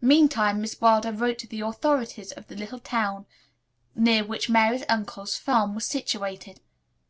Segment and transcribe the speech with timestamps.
[0.00, 3.26] Meantime Miss Wilder wrote to the authorities of the little town
[3.94, 6.62] near which Mary's uncle's farm was situated.